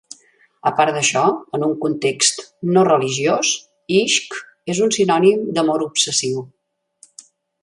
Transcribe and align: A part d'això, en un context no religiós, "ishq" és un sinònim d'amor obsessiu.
A 0.67 0.69
part 0.77 0.93
d'això, 0.95 1.21
en 1.57 1.65
un 1.67 1.75
context 1.83 2.41
no 2.77 2.85
religiós, 2.89 3.53
"ishq" 3.99 4.41
és 4.75 4.83
un 4.87 4.97
sinònim 4.99 5.49
d'amor 5.59 5.89
obsessiu. 5.91 6.45